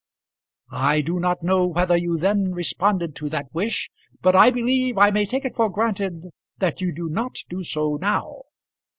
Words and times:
I 0.71 1.01
do 1.01 1.19
not 1.19 1.43
know 1.43 1.67
whether 1.67 1.95
you 1.95 2.17
then 2.17 2.53
responded 2.53 3.15
to 3.17 3.29
that 3.29 3.53
wish, 3.53 3.91
but 4.19 4.35
I 4.35 4.49
believe 4.49 4.97
I 4.97 5.11
may 5.11 5.27
take 5.27 5.45
it 5.45 5.53
for 5.53 5.69
granted 5.69 6.31
that 6.57 6.81
you 6.81 6.91
do 6.91 7.07
not 7.07 7.37
do 7.49 7.61
so 7.61 7.97
now. 7.97 8.41